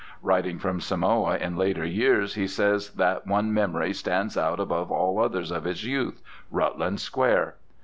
Writing 0.23 0.57
from 0.57 0.81
Samoa 0.81 1.37
in 1.37 1.55
later 1.55 1.85
years 1.85 2.33
he 2.33 2.47
says 2.47 2.89
that 2.95 3.27
one 3.27 3.53
memory 3.53 3.93
stands 3.93 4.35
out 4.35 4.59
above 4.59 4.91
all 4.91 5.19
others 5.19 5.51
of 5.51 5.65
his 5.65 5.85
youth—Rutland 5.85 6.99
Square. 6.99 7.57